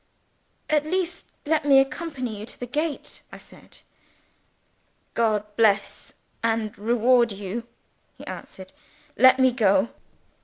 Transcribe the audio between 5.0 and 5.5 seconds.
"God